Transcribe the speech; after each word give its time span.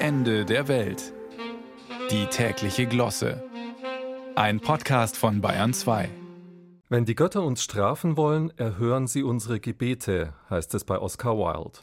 Ende 0.00 0.44
der 0.44 0.68
Welt. 0.68 1.12
Die 2.12 2.26
tägliche 2.26 2.86
Glosse. 2.86 3.42
Ein 4.36 4.60
Podcast 4.60 5.16
von 5.16 5.40
Bayern 5.40 5.74
2. 5.74 6.08
Wenn 6.88 7.04
die 7.04 7.16
Götter 7.16 7.42
uns 7.42 7.64
strafen 7.64 8.16
wollen, 8.16 8.56
erhören 8.56 9.08
sie 9.08 9.24
unsere 9.24 9.58
Gebete, 9.58 10.34
heißt 10.50 10.72
es 10.74 10.84
bei 10.84 11.00
Oscar 11.00 11.36
Wilde. 11.36 11.80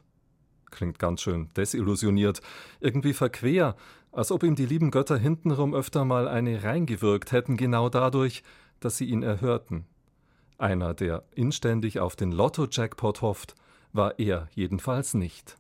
Klingt 0.71 0.97
ganz 0.97 1.21
schön 1.21 1.49
desillusioniert, 1.57 2.39
irgendwie 2.79 3.11
verquer, 3.11 3.75
als 4.14 4.32
ob 4.32 4.43
ihm 4.43 4.55
die 4.55 4.66
lieben 4.66 4.91
Götter 4.91 5.18
hintenrum 5.18 5.75
öfter 5.75 6.05
mal 6.05 6.29
eine 6.29 6.63
reingewirkt 6.63 7.34
hätten, 7.34 7.57
genau 7.57 7.89
dadurch, 7.89 8.43
dass 8.79 8.95
sie 8.95 9.05
ihn 9.05 9.23
erhörten. 9.23 9.88
Einer, 10.57 10.93
der 10.93 11.25
inständig 11.36 12.00
auf 12.00 12.16
den 12.16 12.32
Lotto-Jackpot 12.32 13.21
hofft, 13.21 13.55
war 13.91 14.20
er 14.20 14.47
jedenfalls 14.54 15.16
nicht. 15.16 15.57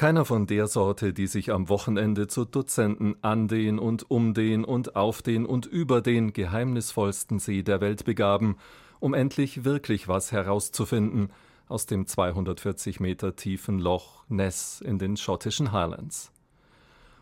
Keiner 0.00 0.24
von 0.24 0.46
der 0.46 0.66
Sorte, 0.66 1.12
die 1.12 1.26
sich 1.26 1.52
am 1.52 1.68
Wochenende 1.68 2.26
zu 2.26 2.46
Dutzenden 2.46 3.16
an 3.20 3.48
den 3.48 3.78
und 3.78 4.10
um 4.10 4.32
den 4.32 4.64
und 4.64 4.96
auf 4.96 5.20
den 5.20 5.44
und 5.44 5.66
über 5.66 6.00
den 6.00 6.32
geheimnisvollsten 6.32 7.38
See 7.38 7.62
der 7.62 7.82
Welt 7.82 8.06
begaben, 8.06 8.56
um 8.98 9.12
endlich 9.12 9.66
wirklich 9.66 10.08
was 10.08 10.32
herauszufinden 10.32 11.28
aus 11.68 11.84
dem 11.84 12.06
240 12.06 12.98
Meter 13.00 13.36
tiefen 13.36 13.78
Loch 13.78 14.24
Ness 14.30 14.80
in 14.80 14.98
den 14.98 15.18
schottischen 15.18 15.70
Highlands. 15.70 16.32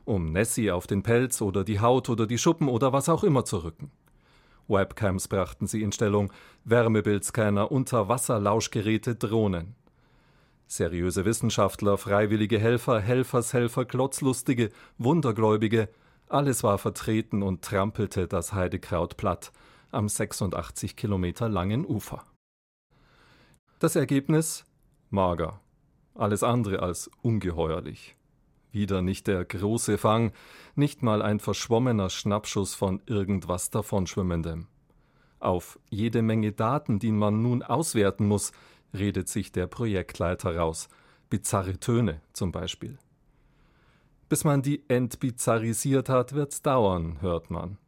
Um 0.04 0.30
Nessie 0.30 0.70
auf 0.70 0.86
den 0.86 1.02
Pelz 1.02 1.42
oder 1.42 1.64
die 1.64 1.80
Haut 1.80 2.08
oder 2.08 2.28
die 2.28 2.38
Schuppen 2.38 2.68
oder 2.68 2.92
was 2.92 3.08
auch 3.08 3.24
immer 3.24 3.44
zu 3.44 3.64
rücken. 3.64 3.90
Webcams 4.68 5.26
brachten 5.26 5.66
sie 5.66 5.82
in 5.82 5.90
Stellung, 5.90 6.32
Wärmebildscanner, 6.64 7.72
Unterwasserlauschgeräte, 7.72 9.16
Drohnen. 9.16 9.74
Seriöse 10.70 11.24
Wissenschaftler, 11.24 11.96
freiwillige 11.96 12.58
Helfer, 12.58 13.00
Helfershelfer, 13.00 13.86
Klotzlustige, 13.86 14.68
Wundergläubige, 14.98 15.88
alles 16.28 16.62
war 16.62 16.76
vertreten 16.76 17.42
und 17.42 17.62
trampelte 17.62 18.28
das 18.28 18.52
Heidekraut 18.52 19.16
platt 19.16 19.50
am 19.90 20.10
86 20.10 20.94
Kilometer 20.94 21.48
langen 21.48 21.86
Ufer. 21.86 22.22
Das 23.78 23.96
Ergebnis 23.96 24.66
mager, 25.08 25.60
alles 26.14 26.42
andere 26.42 26.82
als 26.82 27.10
ungeheuerlich. 27.22 28.16
Wieder 28.70 29.00
nicht 29.00 29.26
der 29.26 29.46
große 29.46 29.96
Fang, 29.96 30.32
nicht 30.74 31.02
mal 31.02 31.22
ein 31.22 31.40
verschwommener 31.40 32.10
Schnappschuss 32.10 32.74
von 32.74 33.00
irgendwas 33.06 33.70
davonschwimmendem. 33.70 34.66
Auf 35.40 35.78
jede 35.88 36.20
Menge 36.20 36.52
Daten, 36.52 36.98
die 36.98 37.12
man 37.12 37.40
nun 37.40 37.62
auswerten 37.62 38.26
muss, 38.26 38.52
redet 38.92 39.28
sich 39.28 39.52
der 39.52 39.66
Projektleiter 39.66 40.56
raus. 40.56 40.88
Bizarre 41.30 41.78
Töne 41.78 42.20
zum 42.32 42.52
Beispiel. 42.52 42.98
Bis 44.28 44.44
man 44.44 44.62
die 44.62 44.82
entbizarrisiert 44.88 46.08
hat, 46.08 46.34
wird's 46.34 46.62
dauern, 46.62 47.20
hört 47.20 47.50
man. 47.50 47.78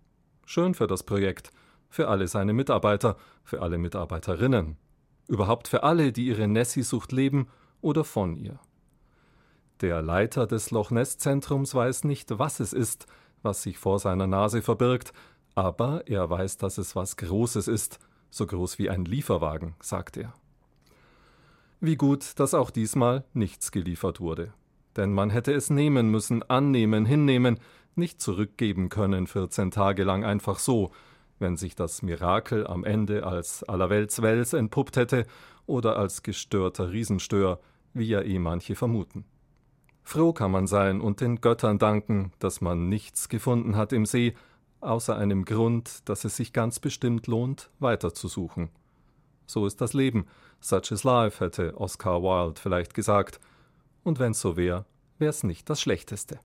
Schön 0.46 0.74
für 0.74 0.86
das 0.86 1.02
Projekt, 1.02 1.50
für 1.88 2.08
alle 2.08 2.28
seine 2.28 2.52
Mitarbeiter, 2.52 3.16
für 3.44 3.62
alle 3.62 3.78
Mitarbeiterinnen, 3.78 4.76
überhaupt 5.28 5.68
für 5.68 5.82
alle, 5.82 6.12
die 6.12 6.26
ihre 6.26 6.48
Nessie-Sucht 6.48 7.12
leben 7.12 7.48
oder 7.80 8.04
von 8.04 8.36
ihr. 8.36 8.58
Der 9.80 10.02
Leiter 10.02 10.46
des 10.46 10.70
Loch 10.70 10.90
Ness 10.90 11.18
Zentrums 11.18 11.74
weiß 11.74 12.04
nicht, 12.04 12.38
was 12.38 12.60
es 12.60 12.72
ist, 12.72 13.06
was 13.42 13.62
sich 13.62 13.78
vor 13.78 13.98
seiner 13.98 14.26
Nase 14.26 14.62
verbirgt, 14.62 15.12
aber 15.54 16.06
er 16.06 16.28
weiß, 16.28 16.58
dass 16.58 16.78
es 16.78 16.96
was 16.96 17.16
Großes 17.16 17.68
ist, 17.68 17.98
so 18.30 18.46
groß 18.46 18.78
wie 18.78 18.90
ein 18.90 19.04
Lieferwagen, 19.04 19.74
sagt 19.80 20.16
er. 20.16 20.34
Wie 21.82 21.96
gut, 21.96 22.38
dass 22.38 22.52
auch 22.52 22.70
diesmal 22.70 23.24
nichts 23.32 23.72
geliefert 23.72 24.20
wurde. 24.20 24.52
Denn 24.96 25.14
man 25.14 25.30
hätte 25.30 25.54
es 25.54 25.70
nehmen 25.70 26.10
müssen, 26.10 26.42
annehmen, 26.42 27.06
hinnehmen, 27.06 27.58
nicht 27.94 28.20
zurückgeben 28.20 28.90
können 28.90 29.26
14 29.26 29.70
Tage 29.70 30.04
lang 30.04 30.22
einfach 30.22 30.58
so, 30.58 30.90
wenn 31.38 31.56
sich 31.56 31.74
das 31.74 32.02
Mirakel 32.02 32.66
am 32.66 32.84
Ende 32.84 33.24
als 33.26 33.62
Allerweltswels 33.62 34.52
entpuppt 34.52 34.98
hätte 34.98 35.26
oder 35.64 35.96
als 35.96 36.22
gestörter 36.22 36.92
Riesenstör, 36.92 37.60
wie 37.94 38.08
ja 38.08 38.20
eh 38.20 38.38
manche 38.38 38.74
vermuten. 38.74 39.24
Froh 40.02 40.34
kann 40.34 40.50
man 40.50 40.66
sein 40.66 41.00
und 41.00 41.22
den 41.22 41.40
Göttern 41.40 41.78
danken, 41.78 42.32
dass 42.40 42.60
man 42.60 42.90
nichts 42.90 43.30
gefunden 43.30 43.76
hat 43.76 43.94
im 43.94 44.04
See, 44.04 44.34
außer 44.80 45.16
einem 45.16 45.46
Grund, 45.46 46.08
dass 46.10 46.24
es 46.24 46.36
sich 46.36 46.52
ganz 46.52 46.78
bestimmt 46.78 47.26
lohnt, 47.26 47.70
weiterzusuchen. 47.78 48.68
So 49.50 49.66
ist 49.66 49.80
das 49.80 49.94
Leben. 49.94 50.26
Such 50.60 50.92
is 50.92 51.02
life, 51.02 51.44
hätte 51.44 51.76
Oscar 51.76 52.22
Wilde 52.22 52.60
vielleicht 52.60 52.94
gesagt. 52.94 53.40
Und 54.04 54.20
wenn's 54.20 54.40
so 54.40 54.56
wär, 54.56 54.86
wär's 55.18 55.42
nicht 55.42 55.68
das 55.68 55.80
Schlechteste. 55.80 56.38